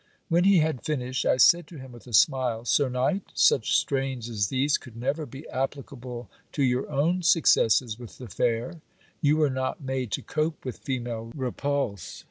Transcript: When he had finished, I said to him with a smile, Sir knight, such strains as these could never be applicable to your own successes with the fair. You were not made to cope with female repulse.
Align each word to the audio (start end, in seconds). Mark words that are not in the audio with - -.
When 0.29 0.45
he 0.45 0.57
had 0.61 0.81
finished, 0.83 1.27
I 1.27 1.37
said 1.37 1.67
to 1.67 1.77
him 1.77 1.91
with 1.91 2.07
a 2.07 2.13
smile, 2.13 2.65
Sir 2.65 2.89
knight, 2.89 3.21
such 3.35 3.77
strains 3.77 4.29
as 4.29 4.47
these 4.47 4.79
could 4.79 4.97
never 4.97 5.27
be 5.27 5.47
applicable 5.49 6.27
to 6.53 6.63
your 6.63 6.89
own 6.89 7.21
successes 7.21 7.99
with 7.99 8.17
the 8.17 8.27
fair. 8.27 8.81
You 9.21 9.37
were 9.37 9.51
not 9.51 9.81
made 9.81 10.09
to 10.13 10.23
cope 10.23 10.65
with 10.65 10.79
female 10.79 11.31
repulse. 11.35 12.19